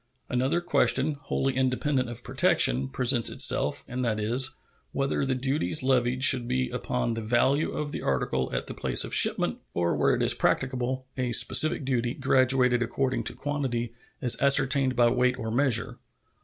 [0.29, 4.55] Another question, wholly independent of protection, presents itself, and that is,
[4.93, 9.03] whether the duties levied should be upon the value of the article at the place
[9.03, 13.93] of shipment, or, where it is practicable, a specific duty, graduated according to quantity,
[14.23, 15.99] as ascertained by weight or measure.